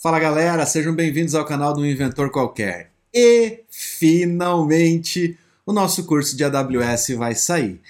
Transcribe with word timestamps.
Fala 0.00 0.20
galera, 0.20 0.64
sejam 0.64 0.94
bem-vindos 0.94 1.34
ao 1.34 1.44
canal 1.44 1.74
do 1.74 1.84
Inventor 1.84 2.30
Qualquer. 2.30 2.92
E 3.12 3.64
finalmente 3.68 5.36
o 5.66 5.72
nosso 5.72 6.04
curso 6.04 6.36
de 6.36 6.44
AWS 6.44 7.08
vai 7.16 7.34
sair. 7.34 7.80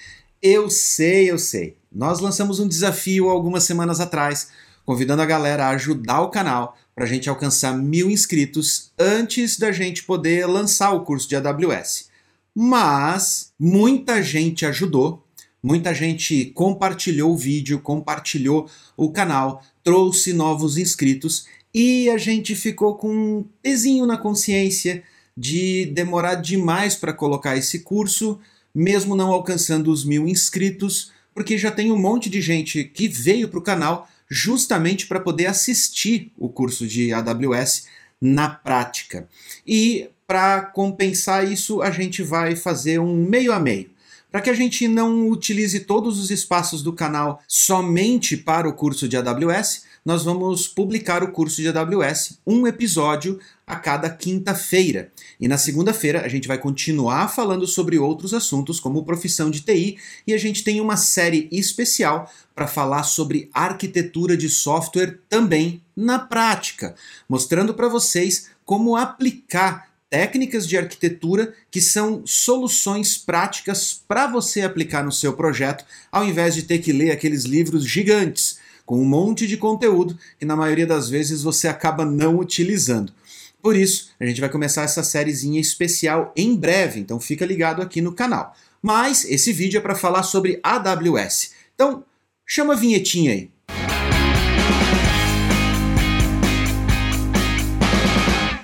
Eu 0.41 0.71
sei, 0.71 1.29
eu 1.29 1.37
sei. 1.37 1.77
Nós 1.91 2.19
lançamos 2.19 2.59
um 2.59 2.67
desafio 2.67 3.29
algumas 3.29 3.63
semanas 3.63 3.99
atrás, 3.99 4.49
convidando 4.83 5.21
a 5.21 5.25
galera 5.27 5.67
a 5.67 5.69
ajudar 5.69 6.21
o 6.21 6.31
canal 6.31 6.75
para 6.95 7.03
a 7.03 7.07
gente 7.07 7.29
alcançar 7.29 7.77
mil 7.77 8.09
inscritos 8.09 8.89
antes 8.97 9.59
da 9.59 9.71
gente 9.71 10.01
poder 10.01 10.47
lançar 10.47 10.89
o 10.89 11.01
curso 11.01 11.29
de 11.29 11.35
AWS. 11.35 12.09
Mas 12.55 13.53
muita 13.59 14.23
gente 14.23 14.65
ajudou, 14.65 15.23
muita 15.61 15.93
gente 15.93 16.45
compartilhou 16.55 17.33
o 17.33 17.37
vídeo, 17.37 17.79
compartilhou 17.79 18.67
o 18.97 19.11
canal, 19.11 19.61
trouxe 19.83 20.33
novos 20.33 20.75
inscritos 20.75 21.45
e 21.73 22.09
a 22.09 22.17
gente 22.17 22.55
ficou 22.55 22.95
com 22.95 23.09
um 23.09 23.45
pezinho 23.61 24.05
na 24.05 24.17
consciência 24.17 25.03
de 25.37 25.85
demorar 25.85 26.35
demais 26.35 26.95
para 26.95 27.13
colocar 27.13 27.55
esse 27.55 27.79
curso, 27.79 28.39
mesmo 28.73 29.15
não 29.15 29.31
alcançando 29.31 29.91
os 29.91 30.03
mil 30.03 30.27
inscritos, 30.27 31.11
porque 31.33 31.57
já 31.57 31.71
tem 31.71 31.91
um 31.91 31.97
monte 31.97 32.29
de 32.29 32.41
gente 32.41 32.83
que 32.83 33.07
veio 33.07 33.47
para 33.47 33.59
o 33.59 33.63
canal 33.63 34.09
justamente 34.29 35.07
para 35.07 35.19
poder 35.19 35.45
assistir 35.45 36.31
o 36.37 36.49
curso 36.49 36.85
de 36.85 37.13
AWS 37.13 37.85
na 38.21 38.49
prática. 38.49 39.27
E 39.65 40.09
para 40.27 40.61
compensar 40.61 41.49
isso, 41.49 41.81
a 41.81 41.89
gente 41.89 42.21
vai 42.21 42.55
fazer 42.55 42.99
um 42.99 43.15
meio 43.15 43.51
a 43.51 43.59
meio. 43.59 43.89
Para 44.31 44.41
que 44.41 44.49
a 44.49 44.53
gente 44.53 44.87
não 44.87 45.27
utilize 45.29 45.79
todos 45.79 46.19
os 46.19 46.29
espaços 46.29 46.83
do 46.83 46.93
canal 46.93 47.41
somente 47.47 48.37
para 48.37 48.69
o 48.69 48.73
curso 48.73 49.07
de 49.07 49.17
AWS, 49.17 49.85
nós 50.05 50.23
vamos 50.23 50.67
publicar 50.67 51.23
o 51.23 51.31
curso 51.31 51.61
de 51.61 51.67
AWS, 51.67 52.39
um 52.45 52.65
episódio 52.65 53.39
a 53.65 53.75
cada 53.75 54.09
quinta-feira. 54.09 55.11
E 55.39 55.47
na 55.47 55.57
segunda-feira 55.57 56.21
a 56.21 56.27
gente 56.27 56.47
vai 56.47 56.57
continuar 56.57 57.27
falando 57.27 57.67
sobre 57.67 57.99
outros 57.99 58.33
assuntos, 58.33 58.79
como 58.79 59.05
profissão 59.05 59.49
de 59.51 59.61
TI, 59.61 59.97
e 60.25 60.33
a 60.33 60.37
gente 60.37 60.63
tem 60.63 60.81
uma 60.81 60.97
série 60.97 61.47
especial 61.51 62.31
para 62.55 62.67
falar 62.67 63.03
sobre 63.03 63.49
arquitetura 63.53 64.35
de 64.35 64.49
software 64.49 65.19
também 65.29 65.81
na 65.95 66.17
prática, 66.17 66.95
mostrando 67.27 67.73
para 67.73 67.87
vocês 67.87 68.49
como 68.65 68.95
aplicar 68.95 69.89
técnicas 70.09 70.67
de 70.67 70.77
arquitetura 70.77 71.53
que 71.69 71.79
são 71.79 72.23
soluções 72.25 73.17
práticas 73.17 74.01
para 74.07 74.27
você 74.27 74.61
aplicar 74.61 75.03
no 75.03 75.11
seu 75.11 75.33
projeto, 75.33 75.85
ao 76.11 76.25
invés 76.25 76.55
de 76.55 76.63
ter 76.63 76.79
que 76.79 76.91
ler 76.91 77.11
aqueles 77.11 77.45
livros 77.45 77.85
gigantes 77.85 78.58
com 78.89 78.99
um 78.99 79.05
monte 79.05 79.45
de 79.45 79.55
conteúdo 79.55 80.17
que 80.39 80.45
na 80.45 80.55
maioria 80.55 80.87
das 80.87 81.07
vezes 81.07 81.43
você 81.43 81.67
acaba 81.67 82.03
não 82.03 82.39
utilizando. 82.39 83.13
Por 83.61 83.75
isso, 83.75 84.09
a 84.19 84.25
gente 84.25 84.41
vai 84.41 84.49
começar 84.49 84.81
essa 84.81 85.03
sériezinha 85.03 85.61
especial 85.61 86.33
em 86.35 86.55
breve, 86.55 86.99
então 86.99 87.19
fica 87.19 87.45
ligado 87.45 87.83
aqui 87.83 88.01
no 88.01 88.13
canal. 88.13 88.55
Mas 88.81 89.25
esse 89.25 89.53
vídeo 89.53 89.77
é 89.77 89.79
para 89.79 89.93
falar 89.93 90.23
sobre 90.23 90.59
AWS. 90.63 91.51
Então, 91.75 92.03
chama 92.47 92.73
a 92.73 92.75
vinhetinha 92.75 93.31
aí. 93.31 93.51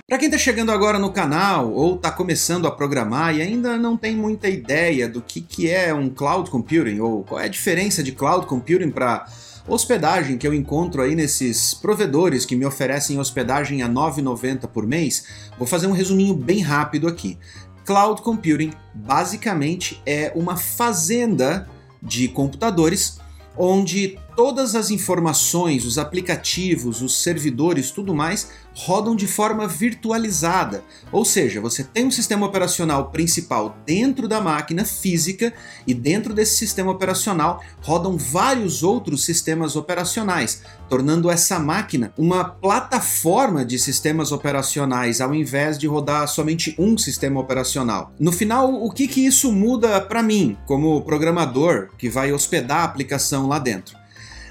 Para 0.09 0.17
quem 0.17 0.25
está 0.25 0.39
chegando 0.39 0.71
agora 0.71 0.97
no 0.97 1.11
canal 1.11 1.71
ou 1.71 1.97
está 1.97 2.09
começando 2.09 2.65
a 2.65 2.71
programar 2.71 3.35
e 3.35 3.43
ainda 3.43 3.77
não 3.77 3.95
tem 3.95 4.15
muita 4.15 4.49
ideia 4.49 5.07
do 5.07 5.21
que, 5.21 5.39
que 5.39 5.69
é 5.69 5.93
um 5.93 6.09
cloud 6.09 6.49
computing 6.49 6.99
ou 6.99 7.23
qual 7.23 7.39
é 7.39 7.45
a 7.45 7.47
diferença 7.47 8.01
de 8.01 8.11
cloud 8.11 8.47
computing 8.47 8.89
para 8.89 9.27
Hospedagem 9.67 10.37
que 10.37 10.47
eu 10.47 10.53
encontro 10.53 11.01
aí 11.01 11.15
nesses 11.15 11.73
provedores 11.73 12.45
que 12.45 12.55
me 12.55 12.65
oferecem 12.65 13.19
hospedagem 13.19 13.81
a 13.81 13.87
R$ 13.87 13.93
9,90 13.93 14.67
por 14.67 14.85
mês, 14.85 15.25
vou 15.57 15.65
fazer 15.65 15.87
um 15.87 15.91
resuminho 15.91 16.35
bem 16.35 16.61
rápido 16.61 17.07
aqui. 17.07 17.37
Cloud 17.83 18.21
Computing 18.21 18.71
basicamente 18.93 19.99
é 20.05 20.31
uma 20.35 20.55
fazenda 20.55 21.67
de 22.01 22.27
computadores 22.27 23.19
onde 23.57 24.19
todas 24.35 24.75
as 24.75 24.91
informações, 24.91 25.85
os 25.85 25.97
aplicativos, 25.97 27.01
os 27.01 27.23
servidores, 27.23 27.91
tudo 27.91 28.13
mais 28.13 28.49
rodam 28.75 29.15
de 29.15 29.25
forma 29.25 29.67
virtualizada. 29.67 30.83
Ou 31.11 31.23
seja, 31.23 31.61
você 31.61 31.83
tem 31.83 32.05
um 32.05 32.11
sistema 32.11 32.45
operacional 32.45 33.09
principal 33.09 33.77
dentro 33.85 34.27
da 34.27 34.41
máquina 34.41 34.83
física 34.83 35.53
e 35.87 35.93
dentro 35.93 36.33
desse 36.33 36.57
sistema 36.57 36.91
operacional 36.91 37.63
rodam 37.81 38.17
vários 38.17 38.83
outros 38.83 39.23
sistemas 39.23 39.75
operacionais, 39.77 40.61
tornando 40.89 41.31
essa 41.31 41.57
máquina 41.57 42.13
uma 42.17 42.43
plataforma 42.43 43.63
de 43.63 43.79
sistemas 43.79 44.31
operacionais 44.31 45.21
ao 45.21 45.33
invés 45.33 45.77
de 45.77 45.87
rodar 45.87 46.27
somente 46.27 46.75
um 46.77 46.97
sistema 46.97 47.39
operacional. 47.39 48.13
No 48.19 48.31
final, 48.31 48.73
o 48.73 48.91
que, 48.91 49.07
que 49.07 49.25
isso 49.25 49.51
muda 49.51 50.01
para 50.01 50.21
mim, 50.21 50.57
como 50.65 51.01
programador 51.01 51.89
que 51.97 52.09
vai 52.09 52.33
hospedar 52.33 52.79
a 52.79 52.83
aplicação 52.83 53.47
lá 53.47 53.57
dentro? 53.57 54.04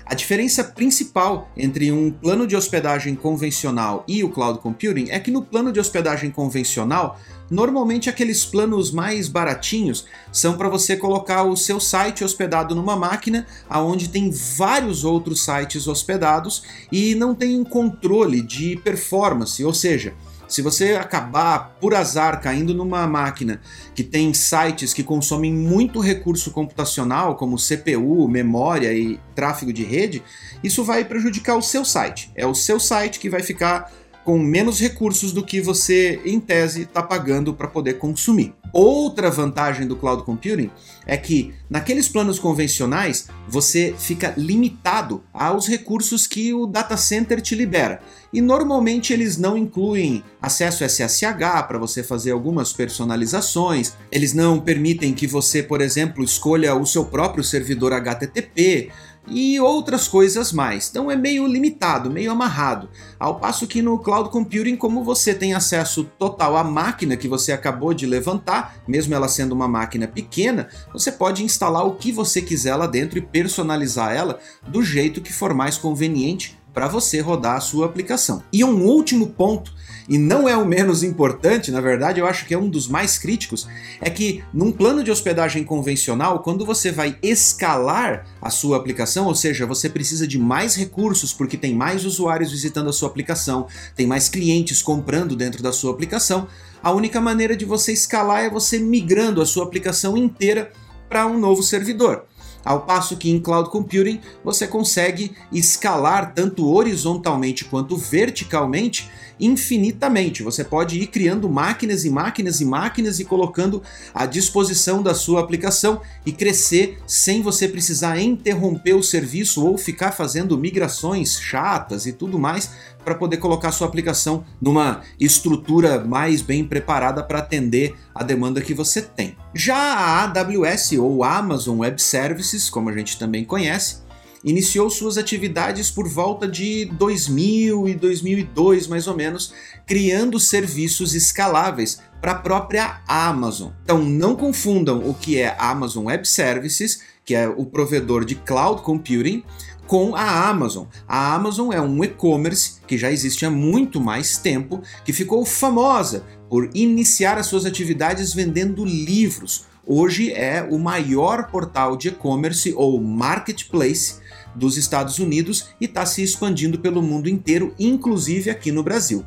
A 0.07 0.15
diferença 0.15 0.63
principal 0.63 1.51
entre 1.57 1.91
um 1.91 2.11
plano 2.11 2.47
de 2.47 2.55
hospedagem 2.55 3.15
convencional 3.15 4.05
e 4.07 4.23
o 4.23 4.29
cloud 4.29 4.59
computing 4.59 5.09
é 5.09 5.19
que 5.19 5.31
no 5.31 5.43
plano 5.43 5.73
de 5.73 5.81
hospedagem 5.81 6.31
convencional, 6.31 7.19
normalmente 7.51 8.11
aqueles 8.11 8.45
planos 8.45 8.91
mais 8.91 9.29
baratinhos 9.29 10.05
são 10.31 10.59
para 10.59 10.69
você 10.69 10.95
colocar 10.95 11.45
o 11.45 11.57
seu 11.57 11.81
site 11.81 12.23
hospedado 12.23 12.75
numa 12.75 12.95
máquina 12.95 13.47
aonde 13.69 14.11
tem 14.11 14.31
vários 14.31 15.05
outros 15.05 15.43
sites 15.43 15.89
hospedados 15.89 16.63
e 16.93 17.15
não 17.15 17.35
tem 17.35 17.65
controle 17.65 18.43
de 18.43 18.77
performance, 18.85 19.65
ou 19.65 19.73
seja, 19.73 20.13
se 20.55 20.63
você 20.63 20.93
acabar 20.95 21.77
por 21.81 21.97
azar 21.97 22.41
caindo 22.41 22.73
numa 22.73 23.09
máquina 23.09 23.61
que 23.93 24.05
tem 24.05 24.33
sites 24.33 24.95
que 24.95 25.03
consomem 25.03 25.53
muito 25.53 25.99
recurso 25.99 26.53
computacional, 26.53 27.35
como 27.35 27.57
CPU, 27.57 28.29
memória 28.29 28.93
e 28.93 29.19
tráfego 29.35 29.73
de 29.73 29.83
rede, 29.83 30.23
isso 30.63 30.85
vai 30.85 31.05
prejudicar 31.05 31.57
o 31.57 31.63
seu 31.63 31.85
site. 31.85 32.31
É 32.37 32.47
o 32.47 32.55
seu 32.55 32.79
site 32.79 33.19
que 33.19 33.29
vai 33.29 33.43
ficar 33.43 33.91
com 34.25 34.39
menos 34.39 34.81
recursos 34.81 35.33
do 35.33 35.45
que 35.45 35.61
você, 35.61 36.21
em 36.25 36.41
tese, 36.41 36.83
está 36.83 37.03
pagando 37.03 37.53
para 37.53 37.69
poder 37.69 37.95
consumir. 37.95 38.55
Outra 38.73 39.31
vantagem 39.31 39.87
do 39.87 39.95
cloud 39.95 40.25
computing 40.25 40.69
é 41.07 41.17
que 41.17 41.55
naqueles 41.71 42.09
planos 42.09 42.41
convencionais 42.41 43.29
você 43.47 43.95
fica 43.97 44.35
limitado 44.37 45.23
aos 45.33 45.69
recursos 45.69 46.27
que 46.27 46.53
o 46.53 46.67
data 46.67 46.97
center 46.97 47.41
te 47.41 47.55
libera. 47.55 48.01
E 48.33 48.41
normalmente 48.41 49.13
eles 49.13 49.37
não 49.37 49.57
incluem 49.57 50.25
acesso 50.43 50.83
SSH 50.83 51.69
para 51.69 51.79
você 51.79 52.03
fazer 52.03 52.33
algumas 52.33 52.73
personalizações, 52.73 53.93
eles 54.11 54.35
não 54.35 54.59
permitem 54.59 55.15
que 55.15 55.29
você, 55.29 55.63
por 55.63 55.81
exemplo, 55.81 56.25
escolha 56.25 56.75
o 56.75 56.85
seu 56.85 57.05
próprio 57.05 57.45
servidor 57.45 57.93
HTTP 57.93 58.91
e 59.27 59.59
outras 59.61 60.07
coisas 60.07 60.53
mais. 60.53 60.89
Então 60.91 61.11
é 61.11 61.17
meio 61.17 61.47
limitado, 61.47 62.11
meio 62.11 62.31
amarrado. 62.31 62.89
Ao 63.19 63.39
passo 63.39 63.67
que 63.67 63.83
no 63.83 63.99
cloud 63.99 64.31
computing, 64.31 64.77
como 64.77 65.03
você 65.03 65.35
tem 65.35 65.55
acesso 65.55 66.05
total 66.19 66.57
à 66.57 66.65
máquina 66.65 67.17
que 67.17 67.29
você 67.29 67.53
acabou 67.53 67.95
de 67.95 68.07
levantar, 68.07 68.77
mesmo 68.87 69.15
ela 69.15 69.29
sendo 69.29 69.53
uma 69.53 69.69
máquina 69.69 70.07
pequena, 70.07 70.69
você 70.93 71.11
pode 71.11 71.45
instalar 71.45 71.87
o 71.87 71.95
que 71.95 72.13
você 72.13 72.43
quiser 72.43 72.77
lá 72.77 72.87
dentro 72.87 73.19
e 73.19 73.23
personalizar 73.23 74.13
ela 74.13 74.39
do 74.67 74.83
jeito 74.83 75.21
que 75.21 75.33
for 75.33 75.55
mais 75.55 75.77
conveniente 75.77 76.59
para 76.75 76.89
você 76.89 77.21
rodar 77.21 77.57
a 77.57 77.61
sua 77.61 77.87
aplicação. 77.87 78.43
E 78.53 78.65
um 78.65 78.83
último 78.85 79.29
ponto, 79.29 79.73
e 80.09 80.19
não 80.19 80.49
é 80.49 80.57
o 80.57 80.67
menos 80.67 81.05
importante, 81.05 81.71
na 81.71 81.81
verdade, 81.81 82.19
eu 82.19 82.27
acho 82.27 82.45
que 82.45 82.53
é 82.53 82.59
um 82.59 82.69
dos 82.69 82.89
mais 82.89 83.17
críticos, 83.17 83.69
é 84.01 84.11
que 84.11 84.43
num 84.53 84.73
plano 84.73 85.05
de 85.05 85.11
hospedagem 85.11 85.63
convencional, 85.63 86.41
quando 86.41 86.67
você 86.67 86.91
vai 86.91 87.17
escalar 87.23 88.27
a 88.43 88.51
sua 88.51 88.77
aplicação, 88.77 89.27
ou 89.27 89.35
seja, 89.35 89.65
você 89.65 89.89
precisa 89.89 90.27
de 90.27 90.39
mais 90.39 90.75
recursos 90.75 91.33
porque 91.33 91.57
tem 91.57 91.75
mais 91.75 92.05
usuários 92.05 92.51
visitando 92.51 92.91
a 92.91 92.93
sua 92.93 93.09
aplicação, 93.09 93.69
tem 93.95 94.07
mais 94.07 94.29
clientes 94.29 94.83
comprando 94.83 95.37
dentro 95.37 95.63
da 95.63 95.73
sua 95.73 95.93
aplicação, 95.93 96.49
a 96.83 96.91
única 96.91 97.21
maneira 97.21 97.57
de 97.57 97.65
você 97.65 97.93
escalar 97.93 98.45
é 98.45 98.51
você 98.51 98.79
migrando 98.79 99.41
a 99.41 99.47
sua 99.47 99.65
aplicação 99.65 100.17
inteira 100.17 100.73
para 101.09 101.27
um 101.27 101.39
novo 101.39 101.63
servidor. 101.63 102.25
Ao 102.65 102.81
passo 102.81 103.17
que 103.17 103.31
em 103.31 103.41
cloud 103.41 103.71
computing 103.71 104.21
você 104.43 104.67
consegue 104.67 105.33
escalar 105.53 106.33
tanto 106.35 106.73
horizontalmente 106.73 107.65
quanto 107.65 107.97
verticalmente 107.97 109.11
infinitamente. 109.39 110.43
Você 110.43 110.65
pode 110.65 110.99
ir 110.99 111.09
criando 111.09 111.49
máquinas 111.49 112.05
e 112.05 112.11
máquinas 112.11 112.61
e 112.61 112.65
máquinas 112.65 113.21
e 113.21 113.25
colocando 113.25 113.83
à 114.15 114.27
disposição 114.27 115.03
da 115.03 115.15
sua 115.15 115.41
aplicação 115.41 116.01
e 116.25 116.33
crescer 116.33 116.99
sem 117.07 117.43
você 117.43 117.69
precisar 117.69 118.19
interromper 118.21 118.95
o 118.95 119.03
serviço 119.03 119.65
ou 119.65 119.77
ficar 119.77 120.13
fazendo 120.13 120.57
migrações 120.57 121.39
chatas 121.41 122.07
e 122.07 122.13
tudo 122.13 122.39
mais 122.39 122.71
para 123.05 123.15
poder 123.15 123.37
colocar 123.37 123.71
sua 123.73 123.87
aplicação 123.87 124.45
numa 124.61 125.03
estrutura 125.21 126.05
mais 126.05 126.43
bem 126.43 126.65
preparada 126.65 127.23
para 127.23 127.41
atender 127.41 127.95
a 128.15 128.25
demanda 128.25 128.61
que 128.61 128.75
você 128.75 129.03
tem. 129.03 129.37
Já 129.55 129.77
a 129.77 130.25
AWS 130.25 130.93
ou 130.93 131.23
Amazon 131.23 131.81
Web 131.81 132.01
Services, 132.01 132.71
como 132.71 132.89
a 132.89 132.93
gente 132.93 133.19
também 133.19 133.45
conhece, 133.45 134.05
iniciou 134.45 134.91
suas 134.91 135.17
atividades 135.17 135.91
por 135.91 136.07
volta 136.07 136.47
de 136.47 136.85
2000 136.85 137.89
e 137.89 137.95
2002, 137.95 138.87
mais 138.87 139.07
ou 139.07 139.17
menos, 139.17 139.55
criando 139.87 140.39
serviços 140.39 141.15
escaláveis 141.15 142.01
para 142.21 142.33
a 142.33 142.37
própria 142.37 143.01
Amazon. 143.09 143.71
Então 143.83 144.05
não 144.05 144.37
confundam 144.37 145.09
o 145.09 145.15
que 145.15 145.39
é 145.39 145.57
Amazon 145.59 146.07
Web 146.07 146.29
Services, 146.29 147.01
que 147.25 147.35
é 147.35 147.49
o 147.49 147.65
provedor 147.65 148.25
de 148.25 148.35
cloud 148.35 148.83
computing, 148.83 149.43
com 149.87 150.15
a 150.15 150.49
Amazon. 150.49 150.87
A 151.07 151.35
Amazon 151.35 151.73
é 151.73 151.81
um 151.81 152.03
e-commerce 152.03 152.81
que 152.87 152.97
já 152.97 153.11
existe 153.11 153.45
há 153.45 153.51
muito 153.51 154.01
mais 154.01 154.39
tempo, 154.39 154.83
que 155.05 155.13
ficou 155.13 155.45
famosa 155.45 156.25
por 156.49 156.71
iniciar 156.75 157.39
as 157.39 157.47
suas 157.47 157.67
atividades 157.67 158.33
vendendo 158.33 158.85
livros. 158.85 159.67
Hoje 159.87 160.33
é 160.33 160.63
o 160.63 160.79
maior 160.79 161.49
portal 161.51 161.97
de 161.97 162.09
e-commerce 162.09 162.73
ou 162.75 163.01
marketplace 163.01 164.21
dos 164.55 164.77
Estados 164.77 165.19
Unidos 165.19 165.69
e 165.81 165.85
está 165.85 166.07
se 166.07 166.23
expandindo 166.23 166.79
pelo 166.79 167.03
mundo 167.03 167.29
inteiro, 167.29 167.75
inclusive 167.79 168.51
aqui 168.51 168.73
no 168.73 168.83
Brasil. 168.83 169.25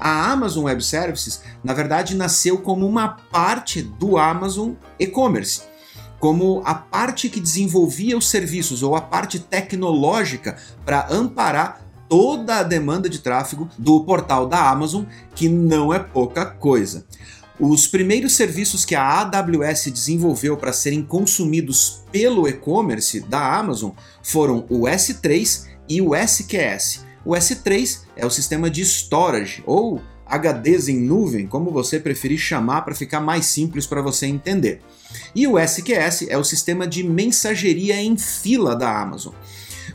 A 0.00 0.30
Amazon 0.30 0.64
Web 0.64 0.82
Services, 0.84 1.42
na 1.62 1.74
verdade, 1.74 2.14
nasceu 2.14 2.58
como 2.58 2.86
uma 2.86 3.08
parte 3.08 3.82
do 3.82 4.16
Amazon 4.16 4.74
e-commerce 4.98 5.62
como 6.18 6.62
a 6.64 6.74
parte 6.74 7.28
que 7.28 7.40
desenvolvia 7.40 8.16
os 8.16 8.28
serviços 8.28 8.82
ou 8.82 8.96
a 8.96 9.00
parte 9.00 9.38
tecnológica 9.38 10.56
para 10.84 11.06
amparar 11.10 11.86
toda 12.08 12.56
a 12.56 12.62
demanda 12.62 13.08
de 13.08 13.18
tráfego 13.18 13.68
do 13.78 14.02
portal 14.04 14.46
da 14.46 14.68
Amazon, 14.70 15.04
que 15.34 15.48
não 15.48 15.92
é 15.92 15.98
pouca 15.98 16.46
coisa. 16.46 17.04
Os 17.60 17.88
primeiros 17.88 18.34
serviços 18.36 18.84
que 18.84 18.94
a 18.94 19.20
AWS 19.20 19.86
desenvolveu 19.86 20.56
para 20.56 20.72
serem 20.72 21.02
consumidos 21.02 22.04
pelo 22.12 22.46
e-commerce 22.46 23.20
da 23.20 23.58
Amazon 23.58 23.90
foram 24.22 24.64
o 24.70 24.82
S3 24.82 25.66
e 25.88 26.00
o 26.00 26.14
SQS. 26.14 27.04
O 27.24 27.32
S3 27.32 28.02
é 28.16 28.24
o 28.24 28.30
sistema 28.30 28.70
de 28.70 28.82
storage 28.82 29.62
ou 29.66 30.00
HDs 30.28 30.88
em 30.88 31.00
nuvem, 31.00 31.46
como 31.46 31.70
você 31.70 31.98
preferir 31.98 32.38
chamar 32.38 32.82
para 32.82 32.94
ficar 32.94 33.20
mais 33.20 33.46
simples 33.46 33.86
para 33.86 34.02
você 34.02 34.26
entender. 34.26 34.80
E 35.34 35.46
o 35.46 35.58
SQS 35.58 36.26
é 36.28 36.36
o 36.36 36.44
sistema 36.44 36.86
de 36.86 37.02
mensageria 37.02 37.96
em 38.00 38.16
fila 38.16 38.76
da 38.76 39.00
Amazon. 39.00 39.32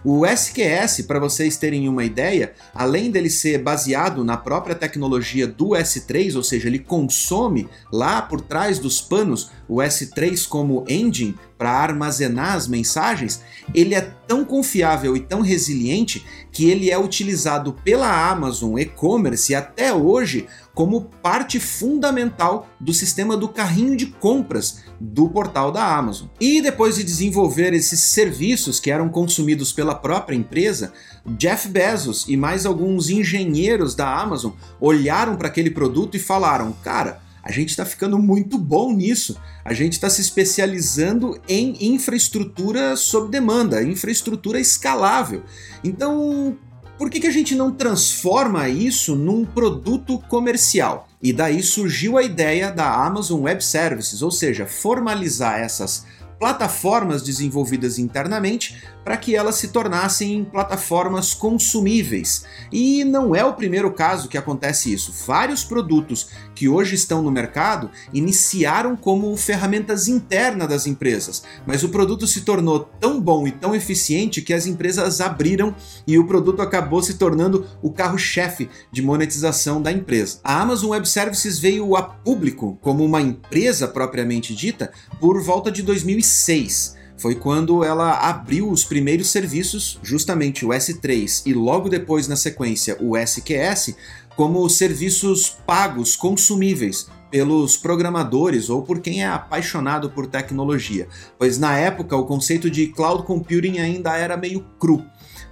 O 0.05 0.25
SQS, 0.25 1.05
para 1.07 1.17
vocês 1.17 1.55
terem 1.55 1.88
uma 1.88 2.03
ideia, 2.03 2.53
além 2.73 3.09
dele 3.09 3.29
ser 3.29 3.59
baseado 3.59 4.21
na 4.21 4.35
própria 4.35 4.75
tecnologia 4.75 5.47
do 5.47 5.69
S3, 5.69 6.35
ou 6.35 6.44
seja, 6.44 6.67
ele 6.67 6.79
consome 6.79 7.69
lá 7.89 8.21
por 8.21 8.41
trás 8.41 8.79
dos 8.79 9.00
panos 9.00 9.50
o 9.65 9.77
S3 9.77 10.45
como 10.45 10.83
engine 10.89 11.35
para 11.57 11.71
armazenar 11.71 12.55
as 12.55 12.67
mensagens, 12.67 13.41
ele 13.73 13.95
é 13.95 14.01
tão 14.27 14.44
confiável 14.44 15.15
e 15.15 15.21
tão 15.21 15.39
resiliente 15.39 16.25
que 16.51 16.69
ele 16.69 16.91
é 16.91 16.97
utilizado 16.97 17.71
pela 17.71 18.29
Amazon 18.29 18.77
e-commerce 18.77 19.55
até 19.55 19.94
hoje 19.94 20.45
como 20.73 21.03
parte 21.21 21.61
fundamental 21.61 22.67
do 22.79 22.94
sistema 22.94 23.38
do 23.38 23.47
carrinho 23.47 23.95
de 23.95 24.07
compras 24.07 24.82
do 25.03 25.27
portal 25.27 25.69
da 25.69 25.97
Amazon. 25.97 26.27
E 26.39 26.61
depois 26.61 26.95
de 26.95 27.03
desenvolver 27.03 27.73
esses 27.73 28.00
serviços 28.00 28.79
que 28.79 28.89
eram 28.89 29.09
consumidos 29.09 29.73
pela 29.73 29.94
própria 29.94 30.35
empresa, 30.35 30.94
Jeff 31.38 31.67
Bezos 31.67 32.25
e 32.27 32.38
mais 32.38 32.65
alguns 32.65 33.09
engenheiros 33.09 33.95
da 33.95 34.17
Amazon 34.17 34.53
olharam 34.79 35.35
para 35.35 35.50
aquele 35.50 35.69
produto 35.69 36.15
e 36.15 36.19
falaram: 36.19 36.71
"Cara, 36.81 37.21
a 37.44 37.51
gente 37.51 37.71
está 37.71 37.83
ficando 37.83 38.17
muito 38.17 38.57
bom 38.57 38.94
nisso. 38.94 39.38
A 39.65 39.73
gente 39.73 39.94
está 39.94 40.09
se 40.09 40.21
especializando 40.21 41.38
em 41.50 41.94
infraestrutura 41.94 42.95
sob 42.95 43.29
demanda, 43.29 43.83
infraestrutura 43.83 44.59
escalável. 44.59 45.44
Então, 45.83 46.57
por 46.97 47.09
que, 47.09 47.19
que 47.19 47.27
a 47.27 47.31
gente 47.31 47.53
não 47.53 47.71
transforma 47.71 48.69
isso 48.69 49.13
num 49.13 49.44
produto 49.44 50.17
comercial? 50.29 51.09
E 51.24 51.31
daí 51.31 51.64
surgiu 51.64 52.18
a 52.18 52.22
ideia 52.22 52.70
da 52.70 53.06
Amazon 53.06 53.44
Web 53.44 53.64
Services, 53.64 54.22
ou 54.22 54.30
seja, 54.30 54.66
formalizar 54.66 55.58
essas 55.58 56.06
plataformas 56.38 57.24
desenvolvidas 57.24 57.98
internamente 57.98 58.84
para 59.03 59.17
que 59.17 59.35
elas 59.35 59.55
se 59.55 59.69
tornassem 59.69 60.44
plataformas 60.44 61.33
consumíveis. 61.33 62.45
E 62.71 63.03
não 63.03 63.35
é 63.35 63.44
o 63.44 63.53
primeiro 63.53 63.91
caso 63.91 64.27
que 64.27 64.38
acontece 64.38 64.94
isso. 64.94 65.13
Vários 65.25 65.63
produtos 65.63 66.29
que 66.55 66.69
hoje 66.69 66.95
estão 66.95 67.21
no 67.21 67.31
mercado 67.31 67.89
iniciaram 68.13 68.95
como 68.95 69.35
ferramentas 69.35 70.07
internas 70.07 70.67
das 70.67 70.88
empresas, 70.88 71.44
mas 71.65 71.83
o 71.83 71.89
produto 71.89 72.27
se 72.27 72.41
tornou 72.41 72.79
tão 73.00 73.19
bom 73.19 73.47
e 73.47 73.51
tão 73.51 73.75
eficiente 73.75 74.41
que 74.41 74.53
as 74.53 74.65
empresas 74.65 75.19
abriram 75.19 75.75
e 76.07 76.17
o 76.17 76.25
produto 76.25 76.61
acabou 76.61 77.01
se 77.01 77.15
tornando 77.15 77.67
o 77.81 77.91
carro-chefe 77.91 78.69
de 78.91 79.01
monetização 79.01 79.81
da 79.81 79.91
empresa. 79.91 80.39
A 80.44 80.61
Amazon 80.61 80.91
Web 80.91 81.07
Services 81.07 81.59
veio 81.59 81.95
a 81.95 82.03
público 82.03 82.77
como 82.81 83.03
uma 83.03 83.21
empresa 83.21 83.88
propriamente 83.88 84.55
dita 84.55 84.91
por 85.19 85.41
volta 85.41 85.71
de 85.71 85.81
2006 85.81 87.02
foi 87.24 87.36
quando 87.36 87.86
ela 87.86 88.18
abriu 88.18 88.70
os 88.70 88.84
primeiros 88.84 89.30
serviços, 89.31 89.98
justamente 90.04 90.66
o 90.66 90.72
S3 90.72 91.44
e 91.46 91.54
logo 91.54 91.88
depois 91.88 92.28
na 92.28 92.36
sequência 92.36 92.98
o 93.00 93.16
SQS, 93.16 93.96
como 94.36 94.68
serviços 94.68 95.48
pagos, 95.66 96.18
consumíveis 96.18 97.08
pelos 97.31 97.78
programadores 97.78 98.70
ou 98.70 98.81
por 98.81 99.00
quem 99.00 99.24
é 99.24 99.28
apaixonado 99.28 100.10
por 100.10 100.28
tecnologia, 100.28 101.08
pois 101.40 101.58
na 101.58 101.78
época 101.78 102.14
o 102.18 102.25
conceito 102.25 102.70
de 102.70 102.88
cloud 102.88 103.24
computing 103.24 103.78
ainda 103.78 104.18
era 104.18 104.36
meio 104.36 104.60
cru 104.78 105.02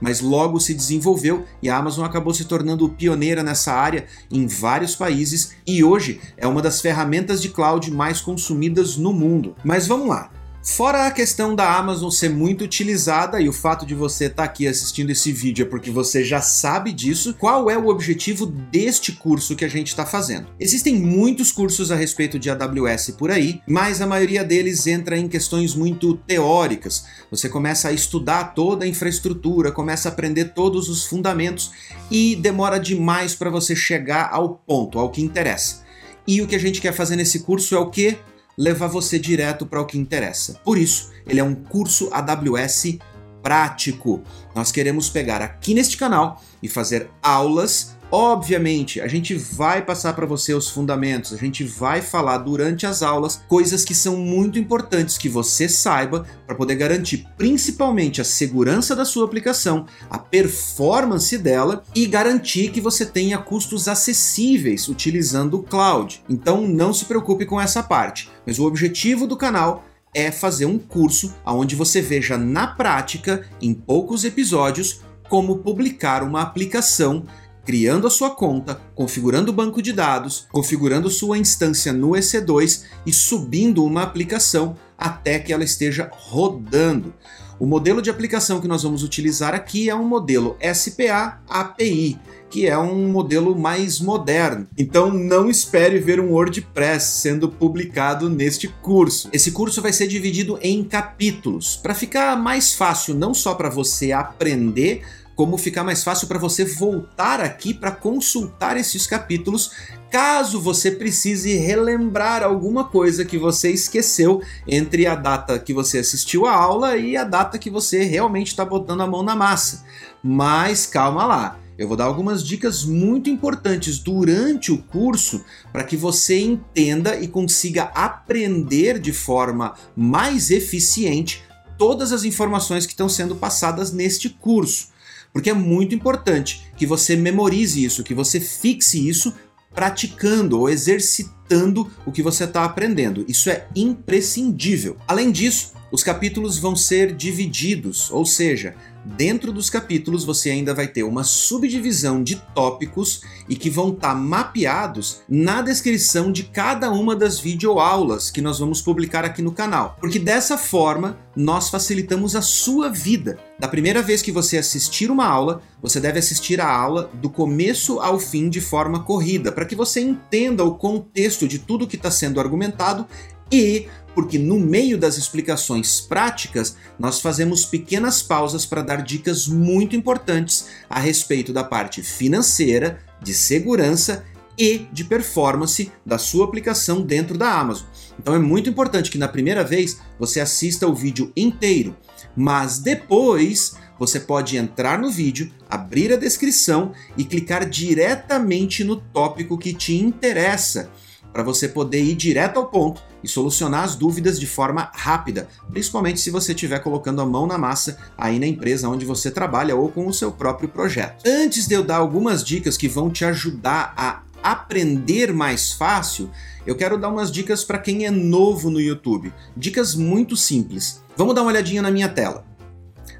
mas 0.02 0.20
logo 0.20 0.60
se 0.60 0.74
desenvolveu 0.74 1.46
e 1.62 1.70
a 1.70 1.78
Amazon 1.78 2.04
acabou 2.04 2.34
se 2.34 2.46
tornando 2.46 2.90
pioneira 2.90 3.44
nessa 3.44 3.72
área 3.72 4.08
em 4.32 4.48
vários 4.48 4.96
países 4.96 5.54
e 5.66 5.84
hoje 5.84 6.20
é 6.36 6.48
uma 6.48 6.60
das 6.60 6.82
ferramentas 6.82 7.40
de 7.40 7.50
cloud 7.50 7.92
mais 7.92 8.20
consumidas 8.20 8.98
no 8.98 9.14
mundo. 9.14 9.56
Mas 9.64 9.86
vamos 9.86 10.08
lá. 10.08 10.32
Fora 10.64 11.08
a 11.08 11.12
questão 11.12 11.56
da 11.56 11.76
Amazon 11.76 12.12
ser 12.12 12.30
muito 12.30 12.64
utilizada 12.64 13.42
e 13.42 13.50
o 13.50 13.54
fato 13.54 13.84
de 13.84 13.96
você 13.96 14.26
estar 14.26 14.36
tá 14.36 14.44
aqui 14.44 14.68
assistindo 14.68 15.10
esse 15.10 15.32
vídeo 15.32 15.64
é 15.64 15.66
porque 15.68 15.90
você 15.90 16.24
já 16.24 16.40
sabe 16.40 16.94
disso, 16.94 17.34
qual 17.34 17.68
é 17.68 17.76
o 17.76 17.88
objetivo 17.88 18.46
deste 18.46 19.12
curso 19.12 19.56
que 19.56 19.66
a 19.66 19.68
gente 19.68 19.88
está 19.88 20.06
fazendo? 20.06 20.50
Existem 20.60 20.96
muitos 20.96 21.52
cursos 21.52 21.92
a 21.92 21.96
respeito 21.96 22.38
de 22.38 22.52
AWS 22.52 23.16
por 23.18 23.32
aí, 23.32 23.60
mas 23.68 24.02
a 24.02 24.08
maioria 24.08 24.44
deles 24.44 24.86
entra 24.86 25.18
em 25.18 25.28
questões 25.28 25.74
muito 25.74 26.16
teóricas. 26.16 27.06
Você 27.32 27.50
começa 27.50 27.90
a 27.90 27.94
estudar 27.94 28.54
toda 28.54 28.86
a 28.86 28.88
infraestrutura, 28.88 29.72
começa 29.72 30.10
a 30.10 30.12
aprender 30.12 30.54
todos 30.54 30.90
os 30.90 31.08
fundamentos 31.08 31.72
e 32.12 32.36
demora 32.36 32.80
demais 32.80 33.34
para 33.34 33.50
você 33.50 33.76
chegar 33.76 34.30
ao 34.32 34.58
ponto, 34.58 35.00
ao 35.00 35.10
que 35.10 35.24
interessa. 35.24 35.82
E 36.28 36.40
o 36.40 36.48
que 36.48 36.56
a 36.56 36.60
gente 36.60 36.80
quer 36.80 36.94
fazer 36.94 37.16
nesse 37.16 37.40
curso 37.40 37.74
é 37.74 37.80
o 37.80 37.90
que? 37.90 38.16
Levar 38.58 38.88
você 38.88 39.18
direto 39.18 39.66
para 39.66 39.82
o 39.82 39.86
que 39.86 39.98
interessa. 39.98 40.60
Por 40.64 40.78
isso, 40.78 41.12
ele 41.28 41.40
é 41.40 41.44
um 41.44 41.56
curso 41.56 42.10
AWS 42.12 42.98
prático. 43.42 44.22
Nós 44.56 44.72
queremos 44.72 45.10
pegar 45.10 45.42
aqui 45.42 45.74
neste 45.74 45.98
canal 45.98 46.42
e 46.62 46.68
fazer 46.68 47.10
aulas 47.22 47.96
Obviamente, 48.12 49.00
a 49.00 49.08
gente 49.08 49.34
vai 49.36 49.82
passar 49.82 50.12
para 50.14 50.26
você 50.26 50.54
os 50.54 50.70
fundamentos, 50.70 51.32
a 51.32 51.38
gente 51.38 51.64
vai 51.64 52.02
falar 52.02 52.40
durante 52.40 52.86
as 52.86 53.02
aulas 53.02 53.42
coisas 53.48 53.86
que 53.86 53.96
são 53.96 54.18
muito 54.18 54.60
importantes 54.60 55.18
que 55.18 55.30
você 55.30 55.70
saiba 55.70 56.26
para 56.46 56.54
poder 56.54 56.76
garantir 56.76 57.26
principalmente 57.38 58.20
a 58.20 58.26
segurança 58.26 58.94
da 58.94 59.06
sua 59.06 59.24
aplicação, 59.24 59.86
a 60.10 60.20
performance 60.20 61.38
dela 61.38 61.84
e 61.96 62.06
garantir 62.06 62.72
que 62.72 62.82
você 62.82 63.06
tenha 63.06 63.38
custos 63.38 63.88
acessíveis 63.88 64.90
utilizando 64.90 65.54
o 65.54 65.64
cloud. 65.64 66.22
Então 66.28 66.68
não 66.68 66.94
se 66.94 67.06
preocupe 67.06 67.46
com 67.46 67.62
essa 67.62 67.82
parte, 67.82 68.30
mas 68.46 68.60
o 68.60 68.66
objetivo 68.66 69.26
do 69.26 69.38
canal 69.38 69.86
é 70.14 70.30
fazer 70.32 70.66
um 70.66 70.78
curso 70.78 71.34
onde 71.46 71.78
você 71.78 72.02
veja 72.02 72.38
na 72.38 72.68
prática, 72.68 73.48
em 73.62 73.74
poucos 73.74 74.26
episódios, 74.26 75.00
como 75.30 75.60
publicar 75.60 76.24
uma 76.24 76.42
aplicação 76.42 77.24
criando 77.66 78.08
a 78.08 78.10
sua 78.10 78.32
conta, 78.32 78.80
configurando 78.96 79.52
o 79.52 79.54
banco 79.54 79.82
de 79.82 79.94
dados, 79.94 80.48
configurando 80.52 81.10
sua 81.10 81.38
instância 81.38 81.94
no 81.94 82.12
EC2 82.12 82.84
e 83.06 83.14
subindo 83.14 83.84
uma 83.84 84.04
aplicação 84.04 84.76
até 84.98 85.40
que 85.40 85.52
ela 85.52 85.64
esteja 85.64 86.10
rodando. 86.12 87.14
O 87.62 87.66
modelo 87.68 88.02
de 88.02 88.10
aplicação 88.10 88.60
que 88.60 88.68
nós 88.68 88.82
vamos 88.82 89.04
utilizar 89.04 89.54
aqui 89.54 89.88
é 89.88 89.94
um 89.94 90.08
modelo 90.08 90.58
SPA 90.74 91.40
API, 91.48 92.20
que 92.50 92.66
é 92.66 92.76
um 92.76 93.08
modelo 93.08 93.56
mais 93.56 94.00
moderno. 94.00 94.68
Então 94.76 95.14
não 95.14 95.48
espere 95.48 96.00
ver 96.00 96.20
um 96.20 96.32
WordPress 96.32 97.22
sendo 97.22 97.48
publicado 97.48 98.28
neste 98.30 98.68
curso. 98.68 99.30
Esse 99.32 99.52
curso 99.52 99.80
vai 99.80 99.94
ser 99.94 100.08
dividido 100.08 100.58
em 100.60 100.84
capítulos, 100.84 101.76
para 101.76 101.94
ficar 101.94 102.36
mais 102.36 102.74
fácil 102.74 103.14
não 103.14 103.32
só 103.32 103.54
para 103.54 103.70
você 103.70 104.12
aprender, 104.12 105.04
como 105.42 105.58
ficar 105.58 105.84
mais 105.84 106.04
fácil 106.04 106.28
para 106.28 106.38
você 106.38 106.64
voltar 106.64 107.42
aqui 107.42 107.74
para 107.74 107.90
consultar 107.90 108.78
esses 108.78 109.08
capítulos 109.08 109.72
caso 110.12 110.62
você 110.62 110.92
precise 110.92 111.58
relembrar 111.58 112.44
alguma 112.44 112.84
coisa 112.84 113.26
que 113.26 113.40
você 113.40 113.72
esqueceu 113.72 114.40
entre 114.68 115.08
a 115.08 115.16
data 115.16 115.58
que 115.58 115.74
você 115.74 115.98
assistiu 115.98 116.46
a 116.46 116.54
aula 116.54 116.96
e 116.96 117.18
a 117.18 117.24
data 117.24 117.58
que 117.58 117.72
você 117.72 118.04
realmente 118.04 118.50
está 118.50 118.64
botando 118.64 119.02
a 119.02 119.08
mão 119.08 119.24
na 119.24 119.36
massa. 119.36 119.84
Mas 120.22 120.86
calma 120.86 121.26
lá, 121.26 121.60
eu 121.76 121.88
vou 121.88 121.98
dar 121.98 122.06
algumas 122.06 122.46
dicas 122.46 122.86
muito 122.86 123.28
importantes 123.28 123.98
durante 123.98 124.72
o 124.72 124.78
curso 124.78 125.44
para 125.74 125.84
que 125.84 125.98
você 125.98 126.40
entenda 126.40 127.20
e 127.20 127.28
consiga 127.28 127.86
aprender 127.96 129.00
de 129.00 129.12
forma 129.12 129.74
mais 129.96 130.52
eficiente 130.52 131.42
todas 131.80 132.12
as 132.12 132.24
informações 132.26 132.86
que 132.86 132.94
estão 132.94 133.10
sendo 133.10 133.36
passadas 133.36 133.92
neste 133.92 134.30
curso. 134.30 134.92
Porque 135.34 135.50
é 135.50 135.54
muito 135.54 135.96
importante 135.96 136.68
que 136.76 136.86
você 136.86 137.16
memorize 137.16 137.84
isso, 137.84 138.04
que 138.04 138.14
você 138.14 138.40
fixe 138.40 139.08
isso 139.08 139.34
praticando 139.74 140.60
ou 140.60 140.70
exercitando 140.70 141.90
o 142.06 142.12
que 142.12 142.22
você 142.22 142.44
está 142.44 142.66
aprendendo. 142.66 143.26
Isso 143.28 143.50
é 143.50 143.68
imprescindível. 143.76 144.98
Além 145.08 145.32
disso, 145.32 145.74
os 145.92 146.04
capítulos 146.04 146.58
vão 146.58 146.76
ser 146.76 147.14
divididos, 147.14 148.10
ou 148.12 148.26
seja, 148.26 148.76
Dentro 149.04 149.52
dos 149.52 149.70
capítulos 149.70 150.24
você 150.24 150.52
ainda 150.52 150.74
vai 150.74 150.88
ter 150.88 151.04
uma 151.04 151.24
subdivisão 151.24 152.24
de 152.24 152.36
tópicos 152.54 153.22
e 153.50 153.56
que 153.56 153.70
vão 153.70 153.90
estar 153.90 154.10
tá 154.10 154.16
mapeados 154.16 155.22
na 155.28 155.62
descrição 155.62 156.32
de 156.32 156.44
cada 156.44 156.92
uma 156.92 157.16
das 157.16 157.40
videoaulas 157.40 158.30
que 158.30 158.42
nós 158.42 158.60
vamos 158.60 158.82
publicar 158.82 159.26
aqui 159.26 159.42
no 159.42 159.52
canal. 159.52 159.98
Porque 160.00 160.20
dessa 160.20 160.58
forma 160.58 161.18
nós 161.36 161.70
facilitamos 161.70 162.36
a 162.36 162.42
sua 162.42 162.90
vida. 162.90 163.40
Da 163.58 163.68
primeira 163.68 164.02
vez 164.02 164.22
que 164.22 164.32
você 164.32 164.58
assistir 164.58 165.10
uma 165.10 165.26
aula, 165.26 165.62
você 165.82 166.00
deve 166.00 166.20
assistir 166.20 166.62
a 166.62 166.70
aula 166.70 167.10
do 167.14 167.30
começo 167.30 168.00
ao 168.00 168.20
fim 168.20 168.50
de 168.50 168.62
forma 168.62 169.04
corrida, 169.04 169.52
para 169.52 169.66
que 169.66 169.76
você 169.76 170.00
entenda 170.02 170.64
o 170.64 170.76
contexto 170.76 171.48
de 171.48 171.60
tudo 171.60 171.88
que 171.88 171.96
está 171.96 172.12
sendo 172.12 172.40
argumentado 172.40 173.08
e 173.52 173.88
porque 174.14 174.38
no 174.38 174.60
meio 174.60 174.98
das 174.98 175.18
explicações 175.18 176.02
práticas 176.02 176.76
nós 177.00 177.20
fazemos 177.20 177.66
pequenas 177.66 178.22
pausas 178.22 178.66
para 178.66 178.82
dar 178.82 179.02
dicas 179.02 179.48
muito 179.48 179.96
importantes 179.96 180.68
a 180.90 181.00
respeito 181.00 181.54
da 181.54 181.64
parte 181.64 182.02
financeira, 182.02 183.00
de 183.22 183.34
segurança 183.34 184.26
e 184.58 184.88
de 184.92 185.04
performance 185.04 185.92
da 186.06 186.18
sua 186.18 186.46
aplicação 186.46 187.02
dentro 187.02 187.38
da 187.38 187.52
Amazon. 187.52 187.88
Então 188.20 188.36
é 188.36 188.40
muito 188.40 188.70
importante 188.70 189.10
que 189.10 189.18
na 189.18 189.28
primeira 189.28 189.64
vez 189.64 190.00
você 190.20 190.40
assista 190.40 190.88
o 190.88 190.94
vídeo 190.94 191.32
inteiro, 191.36 191.96
mas 192.36 192.78
depois 192.78 193.76
você 193.98 194.20
pode 194.20 194.58
entrar 194.58 195.00
no 195.00 195.12
vídeo, 195.12 195.52
abrir 195.70 196.12
a 196.12 196.18
descrição 196.18 196.92
e 197.18 197.24
clicar 197.24 197.70
diretamente 197.70 198.84
no 198.84 198.96
tópico 198.96 199.58
que 199.58 199.74
te 199.74 199.96
interessa 199.96 200.92
para 201.32 201.44
você 201.44 201.68
poder 201.68 202.02
ir 202.02 202.16
direto 202.16 202.58
ao 202.58 202.68
ponto 202.68 203.02
e 203.24 203.28
solucionar 203.28 203.84
as 203.84 203.96
dúvidas 203.96 204.40
de 204.40 204.48
forma 204.48 204.92
rápida, 204.94 205.48
principalmente 205.70 206.20
se 206.20 206.30
você 206.30 206.54
estiver 206.54 206.80
colocando 206.80 207.22
a 207.22 207.26
mão 207.26 207.46
na 207.46 207.58
massa 207.58 207.98
aí 208.18 208.40
na 208.40 208.48
empresa 208.48 208.90
onde 208.90 209.06
você 209.06 209.32
trabalha 209.32 209.76
ou 209.76 209.90
com 209.90 210.08
o 210.08 210.14
seu 210.14 210.32
próprio 210.32 210.70
projeto. 210.70 211.24
Antes 211.26 211.68
de 211.68 211.76
eu 211.76 211.84
dar 211.84 211.98
algumas 211.98 212.44
dicas 212.44 212.78
que 212.78 212.88
vão 212.88 213.10
te 213.10 213.24
ajudar 213.24 213.94
a 213.96 214.24
aprender 214.44 215.32
mais 215.32 215.72
fácil, 215.72 216.30
eu 216.66 216.76
quero 216.76 216.98
dar 216.98 217.10
umas 217.10 217.32
dicas 217.32 217.64
para 217.64 217.78
quem 217.78 218.06
é 218.06 218.12
novo 218.12 218.70
no 218.70 218.82
YouTube. 218.82 219.32
Dicas 219.56 219.96
muito 219.96 220.36
simples. 220.36 221.02
Vamos 221.16 221.36
dar 221.36 221.42
uma 221.42 221.52
olhadinha 221.52 221.82
na 221.82 221.92
minha 221.92 222.10
tela. 222.10 222.44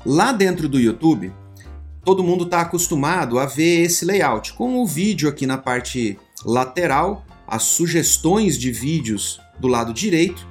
Lá 0.04 0.32
dentro 0.32 0.68
do 0.68 0.80
YouTube, 0.80 1.32
todo 2.04 2.24
mundo 2.24 2.46
está 2.46 2.62
acostumado 2.62 3.38
a 3.38 3.46
ver 3.46 3.84
esse 3.84 4.04
layout, 4.04 4.54
com 4.54 4.80
o 4.80 4.86
vídeo 4.86 5.30
aqui 5.30 5.46
na 5.46 5.58
parte 5.58 6.18
lateral 6.44 7.24
as 7.52 7.64
sugestões 7.64 8.58
de 8.58 8.72
vídeos 8.72 9.42
do 9.60 9.68
lado 9.68 9.94
direito 9.94 10.48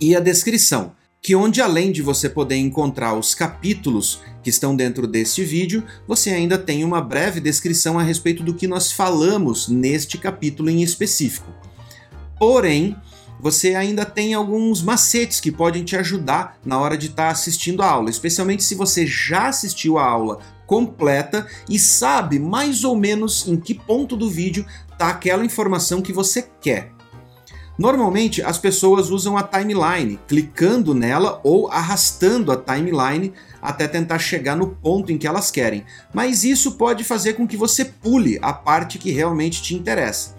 e 0.00 0.14
a 0.14 0.20
descrição, 0.20 0.92
que 1.20 1.34
onde 1.34 1.60
além 1.60 1.90
de 1.90 2.02
você 2.02 2.30
poder 2.30 2.54
encontrar 2.54 3.14
os 3.14 3.34
capítulos 3.34 4.20
que 4.44 4.48
estão 4.48 4.76
dentro 4.76 5.08
deste 5.08 5.42
vídeo, 5.42 5.82
você 6.06 6.30
ainda 6.30 6.56
tem 6.56 6.84
uma 6.84 7.00
breve 7.00 7.40
descrição 7.40 7.98
a 7.98 8.02
respeito 8.04 8.44
do 8.44 8.54
que 8.54 8.68
nós 8.68 8.92
falamos 8.92 9.66
neste 9.66 10.16
capítulo 10.16 10.70
em 10.70 10.84
específico. 10.84 11.52
Porém, 12.38 12.94
você 13.40 13.74
ainda 13.74 14.04
tem 14.04 14.34
alguns 14.34 14.82
macetes 14.82 15.40
que 15.40 15.50
podem 15.50 15.82
te 15.82 15.96
ajudar 15.96 16.58
na 16.64 16.78
hora 16.78 16.96
de 16.96 17.06
estar 17.06 17.26
tá 17.26 17.30
assistindo 17.30 17.82
a 17.82 17.90
aula, 17.90 18.08
especialmente 18.08 18.62
se 18.62 18.76
você 18.76 19.04
já 19.04 19.48
assistiu 19.48 19.98
a 19.98 20.04
aula 20.04 20.38
completa 20.66 21.46
e 21.68 21.78
sabe 21.78 22.38
mais 22.38 22.84
ou 22.84 22.96
menos 22.96 23.46
em 23.46 23.56
que 23.56 23.74
ponto 23.74 24.16
do 24.16 24.28
vídeo 24.28 24.64
está 24.96 25.10
aquela 25.10 25.44
informação 25.44 26.00
que 26.00 26.12
você 26.12 26.48
quer. 26.60 26.90
Normalmente 27.78 28.42
as 28.42 28.56
pessoas 28.56 29.10
usam 29.10 29.36
a 29.36 29.42
timeline, 29.42 30.18
clicando 30.26 30.94
nela 30.94 31.38
ou 31.44 31.70
arrastando 31.70 32.50
a 32.50 32.56
timeline 32.56 33.34
até 33.60 33.86
tentar 33.86 34.18
chegar 34.18 34.56
no 34.56 34.68
ponto 34.68 35.12
em 35.12 35.18
que 35.18 35.26
elas 35.26 35.50
querem, 35.50 35.84
mas 36.14 36.42
isso 36.42 36.72
pode 36.72 37.04
fazer 37.04 37.34
com 37.34 37.46
que 37.46 37.56
você 37.56 37.84
pule 37.84 38.38
a 38.40 38.54
parte 38.54 38.98
que 38.98 39.10
realmente 39.10 39.62
te 39.62 39.74
interessa. 39.74 40.34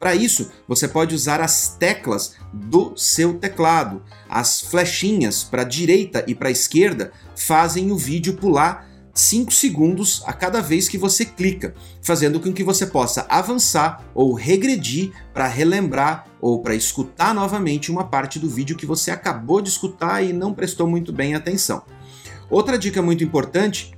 Para 0.00 0.14
isso, 0.14 0.50
você 0.66 0.88
pode 0.88 1.14
usar 1.14 1.40
as 1.42 1.76
teclas 1.76 2.36
do 2.52 2.96
seu 2.96 3.34
teclado. 3.34 4.02
As 4.28 4.60
flechinhas 4.60 5.42
para 5.42 5.64
direita 5.64 6.24
e 6.26 6.34
para 6.34 6.50
esquerda 6.50 7.12
fazem 7.36 7.90
o 7.90 7.98
vídeo 7.98 8.34
pular 8.34 8.87
5 9.18 9.52
segundos 9.52 10.22
a 10.26 10.32
cada 10.32 10.60
vez 10.60 10.88
que 10.88 10.96
você 10.96 11.24
clica, 11.24 11.74
fazendo 12.00 12.38
com 12.38 12.52
que 12.52 12.62
você 12.62 12.86
possa 12.86 13.26
avançar 13.28 14.04
ou 14.14 14.32
regredir 14.32 15.10
para 15.34 15.48
relembrar 15.48 16.26
ou 16.40 16.62
para 16.62 16.76
escutar 16.76 17.34
novamente 17.34 17.90
uma 17.90 18.04
parte 18.04 18.38
do 18.38 18.48
vídeo 18.48 18.76
que 18.76 18.86
você 18.86 19.10
acabou 19.10 19.60
de 19.60 19.70
escutar 19.70 20.22
e 20.22 20.32
não 20.32 20.54
prestou 20.54 20.86
muito 20.86 21.12
bem 21.12 21.34
atenção. 21.34 21.82
Outra 22.48 22.78
dica 22.78 23.02
muito 23.02 23.24
importante 23.24 23.92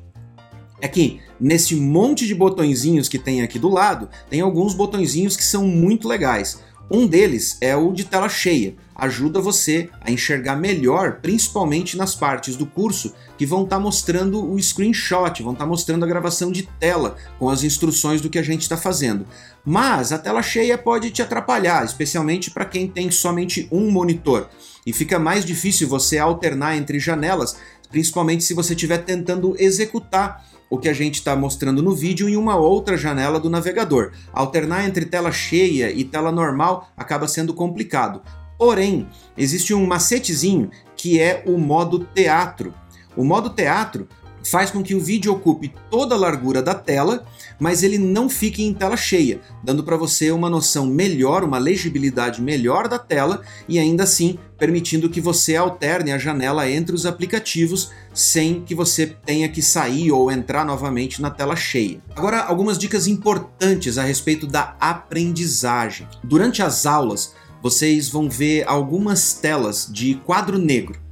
é 0.80 0.88
que 0.88 1.20
nesse 1.38 1.76
monte 1.76 2.26
de 2.26 2.34
botõezinhos 2.34 3.06
que 3.06 3.18
tem 3.18 3.42
aqui 3.42 3.58
do 3.58 3.68
lado, 3.68 4.08
tem 4.30 4.40
alguns 4.40 4.72
botõezinhos 4.72 5.36
que 5.36 5.44
são 5.44 5.66
muito 5.66 6.08
legais. 6.08 6.62
Um 6.90 7.06
deles 7.06 7.56
é 7.60 7.76
o 7.76 7.92
de 7.92 8.02
tela 8.02 8.28
cheia, 8.28 8.74
ajuda 8.96 9.40
você 9.40 9.88
a 10.00 10.10
enxergar 10.10 10.56
melhor, 10.56 11.20
principalmente 11.22 11.96
nas 11.96 12.16
partes 12.16 12.56
do 12.56 12.66
curso 12.66 13.14
que 13.38 13.46
vão 13.46 13.62
estar 13.62 13.76
tá 13.76 13.80
mostrando 13.80 14.44
o 14.44 14.60
screenshot, 14.60 15.40
vão 15.40 15.52
estar 15.52 15.64
tá 15.64 15.70
mostrando 15.70 16.04
a 16.04 16.08
gravação 16.08 16.50
de 16.50 16.64
tela 16.80 17.16
com 17.38 17.48
as 17.48 17.62
instruções 17.62 18.20
do 18.20 18.28
que 18.28 18.40
a 18.40 18.42
gente 18.42 18.62
está 18.62 18.76
fazendo. 18.76 19.24
Mas 19.64 20.10
a 20.10 20.18
tela 20.18 20.42
cheia 20.42 20.76
pode 20.76 21.12
te 21.12 21.22
atrapalhar, 21.22 21.84
especialmente 21.84 22.50
para 22.50 22.64
quem 22.64 22.88
tem 22.88 23.08
somente 23.08 23.68
um 23.70 23.88
monitor. 23.88 24.48
E 24.84 24.92
fica 24.92 25.16
mais 25.16 25.44
difícil 25.44 25.86
você 25.86 26.18
alternar 26.18 26.76
entre 26.76 26.98
janelas, 26.98 27.56
principalmente 27.88 28.42
se 28.42 28.52
você 28.52 28.74
estiver 28.74 28.98
tentando 28.98 29.54
executar 29.60 30.44
o 30.70 30.78
que 30.78 30.88
a 30.88 30.94
gente 30.94 31.16
está 31.16 31.34
mostrando 31.34 31.82
no 31.82 31.94
vídeo 31.94 32.28
em 32.28 32.36
uma 32.36 32.54
outra 32.54 32.96
janela 32.96 33.40
do 33.40 33.50
navegador. 33.50 34.12
Alternar 34.32 34.86
entre 34.86 35.04
tela 35.04 35.32
cheia 35.32 35.90
e 35.90 36.04
tela 36.04 36.30
normal 36.30 36.88
acaba 36.96 37.26
sendo 37.26 37.52
complicado. 37.52 38.22
Porém, 38.56 39.08
existe 39.36 39.74
um 39.74 39.84
macetezinho 39.86 40.70
que 40.96 41.20
é 41.20 41.42
o 41.46 41.58
modo 41.58 42.06
teatro. 42.14 42.72
O 43.16 43.24
modo 43.24 43.50
teatro 43.50 44.06
faz 44.44 44.70
com 44.70 44.82
que 44.82 44.94
o 44.94 45.00
vídeo 45.00 45.32
ocupe 45.32 45.72
toda 45.90 46.14
a 46.14 46.18
largura 46.18 46.62
da 46.62 46.74
tela, 46.74 47.24
mas 47.58 47.82
ele 47.82 47.98
não 47.98 48.28
fique 48.28 48.62
em 48.62 48.72
tela 48.72 48.96
cheia, 48.96 49.40
dando 49.62 49.84
para 49.84 49.96
você 49.96 50.30
uma 50.30 50.48
noção 50.48 50.86
melhor, 50.86 51.44
uma 51.44 51.58
legibilidade 51.58 52.40
melhor 52.40 52.88
da 52.88 52.98
tela 52.98 53.42
e 53.68 53.78
ainda 53.78 54.04
assim 54.04 54.38
permitindo 54.58 55.08
que 55.08 55.20
você 55.20 55.56
alterne 55.56 56.12
a 56.12 56.18
janela 56.18 56.70
entre 56.70 56.94
os 56.94 57.06
aplicativos 57.06 57.90
sem 58.12 58.62
que 58.62 58.74
você 58.74 59.06
tenha 59.06 59.48
que 59.48 59.62
sair 59.62 60.12
ou 60.12 60.30
entrar 60.30 60.64
novamente 60.64 61.22
na 61.22 61.30
tela 61.30 61.56
cheia. 61.56 62.00
Agora, 62.14 62.40
algumas 62.40 62.78
dicas 62.78 63.06
importantes 63.06 63.96
a 63.96 64.02
respeito 64.02 64.46
da 64.46 64.76
aprendizagem. 64.80 66.06
Durante 66.22 66.62
as 66.62 66.84
aulas, 66.84 67.34
vocês 67.62 68.08
vão 68.08 68.28
ver 68.28 68.64
algumas 68.66 69.34
telas 69.34 69.88
de 69.90 70.14
quadro 70.14 70.58
negro 70.58 71.09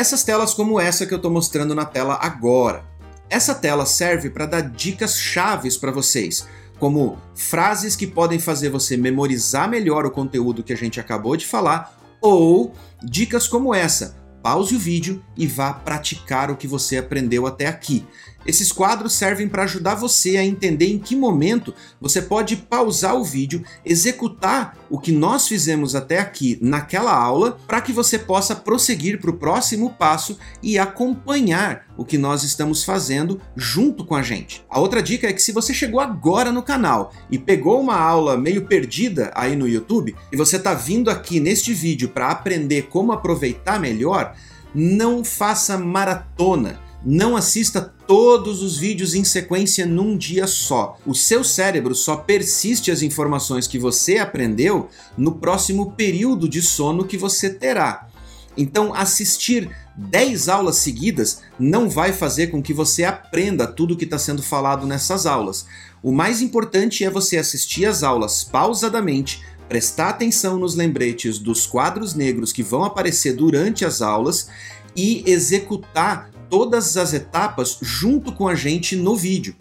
essas 0.00 0.22
telas 0.22 0.54
como 0.54 0.80
essa 0.80 1.04
que 1.04 1.12
eu 1.12 1.16
estou 1.16 1.30
mostrando 1.30 1.74
na 1.74 1.84
tela 1.84 2.18
agora. 2.22 2.82
Essa 3.28 3.54
tela 3.54 3.84
serve 3.84 4.30
para 4.30 4.46
dar 4.46 4.62
dicas 4.62 5.18
chaves 5.18 5.76
para 5.76 5.92
vocês, 5.92 6.48
como 6.78 7.18
frases 7.34 7.94
que 7.94 8.06
podem 8.06 8.38
fazer 8.38 8.70
você 8.70 8.96
memorizar 8.96 9.68
melhor 9.68 10.06
o 10.06 10.10
conteúdo 10.10 10.62
que 10.62 10.72
a 10.72 10.76
gente 10.76 10.98
acabou 10.98 11.36
de 11.36 11.46
falar, 11.46 12.00
ou 12.18 12.72
dicas 13.02 13.46
como 13.46 13.74
essa. 13.74 14.16
Pause 14.42 14.74
o 14.74 14.78
vídeo 14.78 15.22
e 15.36 15.46
vá 15.46 15.74
praticar 15.74 16.50
o 16.50 16.56
que 16.56 16.66
você 16.66 16.96
aprendeu 16.96 17.46
até 17.46 17.66
aqui. 17.66 18.06
Esses 18.46 18.72
quadros 18.72 19.12
servem 19.12 19.48
para 19.48 19.64
ajudar 19.64 19.94
você 19.94 20.36
a 20.38 20.44
entender 20.44 20.86
em 20.86 20.98
que 20.98 21.14
momento 21.14 21.74
você 22.00 22.22
pode 22.22 22.56
pausar 22.56 23.14
o 23.14 23.24
vídeo, 23.24 23.62
executar 23.84 24.78
o 24.88 24.98
que 24.98 25.12
nós 25.12 25.46
fizemos 25.46 25.94
até 25.94 26.18
aqui 26.18 26.58
naquela 26.60 27.14
aula, 27.14 27.58
para 27.66 27.80
que 27.80 27.92
você 27.92 28.18
possa 28.18 28.56
prosseguir 28.56 29.20
para 29.20 29.30
o 29.30 29.36
próximo 29.36 29.90
passo 29.90 30.38
e 30.62 30.78
acompanhar 30.78 31.86
o 31.98 32.04
que 32.04 32.16
nós 32.16 32.42
estamos 32.42 32.82
fazendo 32.82 33.40
junto 33.54 34.04
com 34.06 34.14
a 34.14 34.22
gente. 34.22 34.64
A 34.70 34.80
outra 34.80 35.02
dica 35.02 35.28
é 35.28 35.32
que 35.32 35.42
se 35.42 35.52
você 35.52 35.74
chegou 35.74 36.00
agora 36.00 36.50
no 36.50 36.62
canal 36.62 37.12
e 37.30 37.38
pegou 37.38 37.78
uma 37.78 37.96
aula 37.96 38.38
meio 38.38 38.66
perdida 38.66 39.30
aí 39.34 39.54
no 39.54 39.68
YouTube 39.68 40.16
e 40.32 40.36
você 40.36 40.56
está 40.56 40.72
vindo 40.72 41.10
aqui 41.10 41.40
neste 41.40 41.74
vídeo 41.74 42.08
para 42.08 42.30
aprender 42.30 42.88
como 42.88 43.12
aproveitar 43.12 43.78
melhor, 43.78 44.34
não 44.74 45.22
faça 45.22 45.76
maratona 45.76 46.89
não 47.04 47.36
assista 47.36 47.80
todos 48.06 48.62
os 48.62 48.76
vídeos 48.76 49.14
em 49.14 49.24
sequência 49.24 49.86
num 49.86 50.16
dia 50.16 50.46
só. 50.46 50.98
O 51.06 51.14
seu 51.14 51.42
cérebro 51.42 51.94
só 51.94 52.16
persiste 52.16 52.90
as 52.90 53.02
informações 53.02 53.66
que 53.66 53.78
você 53.78 54.18
aprendeu 54.18 54.88
no 55.16 55.32
próximo 55.32 55.92
período 55.92 56.48
de 56.48 56.60
sono 56.60 57.04
que 57.04 57.16
você 57.16 57.48
terá. 57.50 58.08
Então, 58.56 58.92
assistir 58.92 59.70
10 59.96 60.48
aulas 60.48 60.76
seguidas 60.76 61.40
não 61.58 61.88
vai 61.88 62.12
fazer 62.12 62.48
com 62.48 62.62
que 62.62 62.74
você 62.74 63.04
aprenda 63.04 63.66
tudo 63.66 63.94
o 63.94 63.96
que 63.96 64.04
está 64.04 64.18
sendo 64.18 64.42
falado 64.42 64.86
nessas 64.86 65.24
aulas. 65.24 65.66
O 66.02 66.12
mais 66.12 66.42
importante 66.42 67.04
é 67.04 67.10
você 67.10 67.38
assistir 67.38 67.86
as 67.86 68.02
aulas 68.02 68.42
pausadamente, 68.42 69.42
prestar 69.68 70.10
atenção 70.10 70.58
nos 70.58 70.74
lembretes 70.74 71.38
dos 71.38 71.66
quadros 71.66 72.14
negros 72.14 72.52
que 72.52 72.62
vão 72.62 72.84
aparecer 72.84 73.34
durante 73.34 73.84
as 73.84 74.02
aulas 74.02 74.48
e 74.96 75.22
executar 75.30 76.30
todas 76.50 76.96
as 76.96 77.14
etapas 77.14 77.78
junto 77.80 78.32
com 78.32 78.48
a 78.48 78.54
gente 78.54 78.96
no 78.96 79.16
vídeo. 79.16 79.54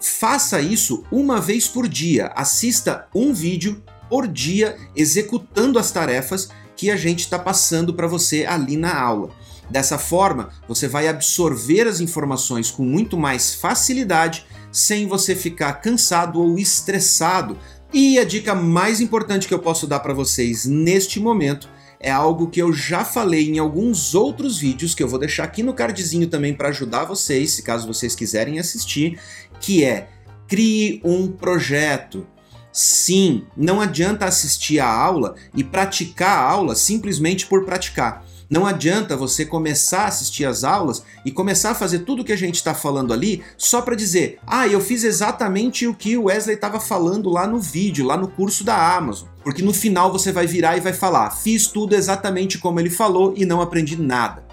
Faça 0.00 0.62
isso 0.62 1.04
uma 1.10 1.40
vez 1.40 1.68
por 1.68 1.86
dia. 1.86 2.28
Assista 2.34 3.06
um 3.14 3.34
vídeo 3.34 3.82
por 4.08 4.26
dia 4.26 4.76
executando 4.96 5.78
as 5.78 5.90
tarefas 5.90 6.48
que 6.74 6.90
a 6.90 6.96
gente 6.96 7.20
está 7.20 7.38
passando 7.38 7.92
para 7.92 8.06
você 8.06 8.46
ali 8.46 8.76
na 8.76 8.98
aula. 8.98 9.30
Dessa 9.68 9.98
forma, 9.98 10.48
você 10.66 10.88
vai 10.88 11.06
absorver 11.06 11.86
as 11.86 12.00
informações 12.00 12.70
com 12.70 12.82
muito 12.82 13.16
mais 13.16 13.54
facilidade, 13.54 14.46
sem 14.72 15.06
você 15.06 15.36
ficar 15.36 15.74
cansado 15.74 16.40
ou 16.40 16.58
estressado. 16.58 17.58
E 17.92 18.18
a 18.18 18.24
dica 18.24 18.54
mais 18.54 19.00
importante 19.00 19.46
que 19.46 19.54
eu 19.54 19.58
posso 19.58 19.86
dar 19.86 20.00
para 20.00 20.14
vocês 20.14 20.64
neste 20.64 21.20
momento 21.20 21.68
é 22.00 22.10
algo 22.10 22.48
que 22.48 22.60
eu 22.60 22.72
já 22.72 23.04
falei 23.04 23.50
em 23.50 23.58
alguns 23.58 24.14
outros 24.14 24.58
vídeos 24.58 24.94
que 24.94 25.02
eu 25.02 25.08
vou 25.08 25.18
deixar 25.18 25.44
aqui 25.44 25.62
no 25.62 25.74
cardzinho 25.74 26.26
também 26.26 26.54
para 26.54 26.70
ajudar 26.70 27.04
vocês, 27.04 27.52
se 27.52 27.62
caso 27.62 27.86
vocês 27.86 28.14
quiserem 28.14 28.58
assistir, 28.58 29.20
que 29.60 29.84
é 29.84 30.08
crie 30.48 31.02
um 31.04 31.28
projeto. 31.28 32.26
Sim, 32.72 33.44
não 33.54 33.80
adianta 33.80 34.24
assistir 34.24 34.80
a 34.80 34.90
aula 34.90 35.34
e 35.54 35.62
praticar 35.62 36.38
a 36.38 36.50
aula 36.50 36.74
simplesmente 36.74 37.46
por 37.46 37.66
praticar. 37.66 38.24
Não 38.48 38.66
adianta 38.66 39.16
você 39.16 39.44
começar 39.44 40.02
a 40.02 40.08
assistir 40.08 40.44
as 40.44 40.64
aulas 40.64 41.04
e 41.24 41.30
começar 41.30 41.70
a 41.70 41.74
fazer 41.74 42.00
tudo 42.00 42.24
que 42.24 42.32
a 42.32 42.36
gente 42.36 42.56
está 42.56 42.74
falando 42.74 43.12
ali 43.12 43.44
só 43.56 43.80
para 43.82 43.94
dizer, 43.94 44.40
ah, 44.44 44.66
eu 44.66 44.80
fiz 44.80 45.04
exatamente 45.04 45.86
o 45.86 45.94
que 45.94 46.16
o 46.16 46.24
Wesley 46.24 46.56
estava 46.56 46.80
falando 46.80 47.28
lá 47.28 47.46
no 47.46 47.60
vídeo, 47.60 48.04
lá 48.04 48.16
no 48.16 48.26
curso 48.26 48.64
da 48.64 48.96
Amazon. 48.96 49.28
Porque 49.42 49.62
no 49.62 49.72
final 49.72 50.12
você 50.12 50.32
vai 50.32 50.46
virar 50.46 50.76
e 50.76 50.80
vai 50.80 50.92
falar, 50.92 51.30
fiz 51.30 51.66
tudo 51.66 51.94
exatamente 51.94 52.58
como 52.58 52.78
ele 52.78 52.90
falou 52.90 53.34
e 53.36 53.44
não 53.44 53.60
aprendi 53.60 53.96
nada. 53.96 54.44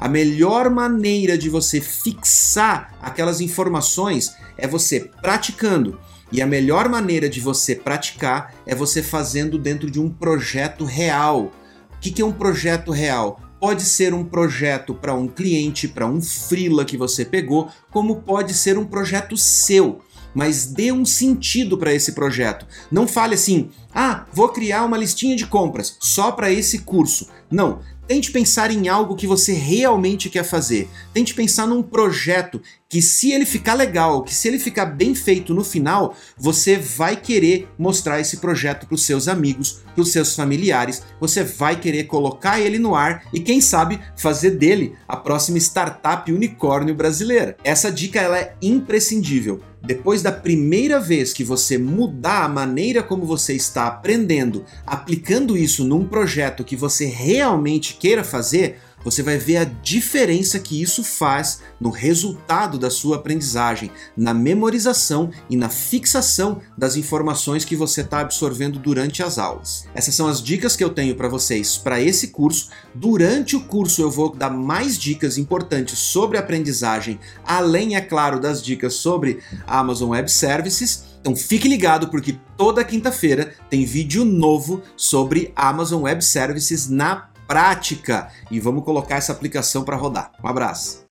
A 0.00 0.08
melhor 0.08 0.70
maneira 0.70 1.36
de 1.36 1.48
você 1.48 1.80
fixar 1.80 2.94
aquelas 3.02 3.40
informações 3.40 4.32
é 4.56 4.66
você 4.66 5.10
praticando. 5.20 5.98
E 6.30 6.42
a 6.42 6.46
melhor 6.46 6.88
maneira 6.88 7.28
de 7.28 7.40
você 7.40 7.74
praticar 7.74 8.54
é 8.66 8.74
você 8.74 9.02
fazendo 9.02 9.58
dentro 9.58 9.90
de 9.90 9.98
um 9.98 10.10
projeto 10.10 10.84
real. 10.84 11.50
O 11.96 12.00
que, 12.00 12.20
é 12.22 12.24
um 12.24 12.32
projeto 12.32 12.92
real? 12.92 13.40
Pode 13.58 13.82
ser 13.82 14.14
um 14.14 14.22
projeto 14.22 14.94
para 14.94 15.14
um 15.14 15.26
cliente, 15.26 15.88
para 15.88 16.06
um 16.06 16.20
freela 16.22 16.84
que 16.84 16.96
você 16.96 17.24
pegou, 17.24 17.68
como 17.90 18.22
pode 18.22 18.54
ser 18.54 18.78
um 18.78 18.84
projeto 18.84 19.36
seu. 19.36 20.00
Mas 20.38 20.66
dê 20.66 20.92
um 20.92 21.04
sentido 21.04 21.76
para 21.76 21.92
esse 21.92 22.12
projeto. 22.12 22.64
Não 22.92 23.08
fale 23.08 23.34
assim, 23.34 23.70
ah, 23.92 24.24
vou 24.32 24.48
criar 24.50 24.84
uma 24.84 24.96
listinha 24.96 25.34
de 25.34 25.44
compras 25.44 25.96
só 25.98 26.30
para 26.30 26.48
esse 26.48 26.78
curso. 26.78 27.28
Não, 27.50 27.80
Tente 28.06 28.30
pensar 28.30 28.70
em 28.70 28.88
algo 28.88 29.16
que 29.16 29.26
você 29.26 29.52
realmente 29.52 30.30
quer 30.30 30.44
fazer. 30.44 30.88
Tente 31.12 31.34
pensar 31.34 31.66
num 31.66 31.82
projeto 31.82 32.62
que, 32.88 33.02
se 33.02 33.32
ele 33.32 33.44
ficar 33.44 33.74
legal, 33.74 34.22
que 34.22 34.34
se 34.34 34.48
ele 34.48 34.58
ficar 34.58 34.86
bem 34.86 35.14
feito 35.14 35.52
no 35.52 35.62
final, 35.62 36.16
você 36.38 36.76
vai 36.76 37.16
querer 37.16 37.68
mostrar 37.78 38.18
esse 38.18 38.38
projeto 38.38 38.86
para 38.86 38.94
os 38.94 39.04
seus 39.04 39.28
amigos, 39.28 39.80
para 39.94 40.02
os 40.02 40.10
seus 40.10 40.34
familiares. 40.34 41.02
Você 41.20 41.44
vai 41.44 41.78
querer 41.78 42.04
colocar 42.04 42.58
ele 42.58 42.78
no 42.78 42.94
ar 42.94 43.24
e, 43.32 43.40
quem 43.40 43.60
sabe, 43.60 44.00
fazer 44.16 44.52
dele 44.52 44.94
a 45.06 45.16
próxima 45.16 45.58
startup 45.58 46.32
unicórnio 46.32 46.94
brasileira. 46.94 47.56
Essa 47.62 47.92
dica 47.92 48.20
ela 48.20 48.38
é 48.38 48.54
imprescindível 48.62 49.60
depois 49.82 50.22
da 50.22 50.32
primeira 50.32 50.98
vez 51.00 51.32
que 51.32 51.44
você 51.44 51.78
mudar 51.78 52.44
a 52.44 52.48
maneira 52.48 53.02
como 53.02 53.24
você 53.24 53.54
está 53.54 53.86
aprendendo, 53.86 54.64
aplicando 54.86 55.56
isso 55.56 55.84
num 55.84 56.04
projeto 56.04 56.64
que 56.64 56.76
você 56.76 57.06
realmente 57.06 57.94
queira 57.94 58.24
fazer, 58.24 58.80
você 59.04 59.22
vai 59.22 59.38
ver 59.38 59.58
a 59.58 59.64
diferença 59.64 60.58
que 60.58 60.80
isso 60.80 61.02
faz 61.04 61.60
no 61.80 61.90
resultado 61.90 62.78
da 62.78 62.90
sua 62.90 63.16
aprendizagem, 63.16 63.90
na 64.16 64.34
memorização 64.34 65.30
e 65.48 65.56
na 65.56 65.68
fixação 65.68 66.60
das 66.76 66.96
informações 66.96 67.64
que 67.64 67.76
você 67.76 68.00
está 68.00 68.20
absorvendo 68.20 68.78
durante 68.78 69.22
as 69.22 69.38
aulas. 69.38 69.86
Essas 69.94 70.14
são 70.14 70.26
as 70.26 70.42
dicas 70.42 70.76
que 70.76 70.84
eu 70.84 70.90
tenho 70.90 71.14
para 71.14 71.28
vocês 71.28 71.76
para 71.76 72.00
esse 72.00 72.28
curso. 72.28 72.70
Durante 72.94 73.56
o 73.56 73.60
curso 73.60 74.02
eu 74.02 74.10
vou 74.10 74.34
dar 74.34 74.50
mais 74.50 74.98
dicas 74.98 75.38
importantes 75.38 75.98
sobre 75.98 76.38
aprendizagem, 76.38 77.18
além, 77.44 77.96
é 77.96 78.00
claro, 78.00 78.40
das 78.40 78.62
dicas 78.62 78.94
sobre 78.94 79.40
Amazon 79.66 80.10
Web 80.10 80.30
Services. 80.30 81.04
Então 81.20 81.34
fique 81.34 81.68
ligado 81.68 82.08
porque 82.08 82.38
toda 82.56 82.84
quinta-feira 82.84 83.54
tem 83.68 83.84
vídeo 83.84 84.24
novo 84.24 84.82
sobre 84.96 85.52
Amazon 85.54 86.02
Web 86.02 86.24
Services 86.24 86.88
na 86.88 87.28
prática 87.48 88.28
e 88.50 88.60
vamos 88.60 88.84
colocar 88.84 89.16
essa 89.16 89.32
aplicação 89.32 89.82
para 89.82 89.96
rodar. 89.96 90.30
Um 90.44 90.46
abraço. 90.46 91.04